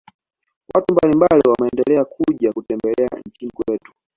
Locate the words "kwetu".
3.51-3.91